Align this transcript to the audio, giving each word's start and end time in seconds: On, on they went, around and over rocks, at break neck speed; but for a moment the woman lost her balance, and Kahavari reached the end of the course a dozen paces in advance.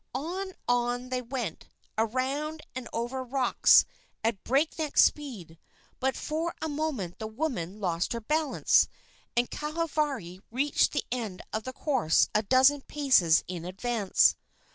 On, 0.15 0.55
on 0.67 1.09
they 1.09 1.21
went, 1.21 1.67
around 1.95 2.63
and 2.73 2.89
over 2.91 3.23
rocks, 3.23 3.85
at 4.23 4.43
break 4.43 4.79
neck 4.79 4.97
speed; 4.97 5.59
but 5.99 6.15
for 6.15 6.55
a 6.59 6.67
moment 6.67 7.19
the 7.19 7.27
woman 7.27 7.79
lost 7.79 8.13
her 8.13 8.19
balance, 8.19 8.87
and 9.37 9.51
Kahavari 9.51 10.39
reached 10.49 10.93
the 10.93 11.03
end 11.11 11.43
of 11.53 11.65
the 11.65 11.73
course 11.73 12.29
a 12.33 12.41
dozen 12.41 12.81
paces 12.81 13.43
in 13.47 13.63
advance. 13.63 14.35